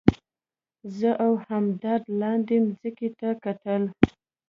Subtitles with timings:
[0.97, 3.81] زه او همدرد لاندې مځکې ته کتل.